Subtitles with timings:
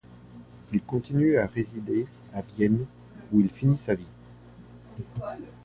[0.73, 2.87] Il continue à résider à Vienne
[3.31, 4.07] où il finit sa vie.